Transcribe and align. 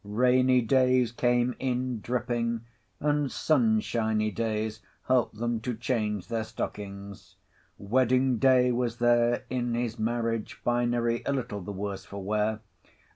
Rainy 0.03 0.61
Days 0.63 1.11
came 1.11 1.53
in, 1.59 1.99
dripping; 2.01 2.61
and 2.99 3.31
sun 3.31 3.79
shiny 3.81 4.31
Days 4.31 4.81
helped 5.03 5.35
them 5.35 5.59
to 5.59 5.75
change 5.75 6.27
their 6.27 6.43
stockings. 6.43 7.35
Wedding 7.77 8.39
Day 8.39 8.71
was 8.71 8.97
there 8.97 9.43
in 9.51 9.75
his 9.75 9.99
marriage 9.99 10.55
finery, 10.55 11.21
a 11.27 11.31
little 11.33 11.61
the 11.61 11.71
worse 11.71 12.03
for 12.03 12.23
wear. 12.23 12.61